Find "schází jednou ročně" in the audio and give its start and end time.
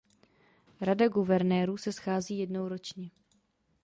1.93-3.09